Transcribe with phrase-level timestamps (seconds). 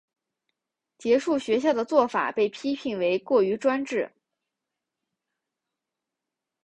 [0.97, 4.11] 结束学校的做法被批评为过于专制。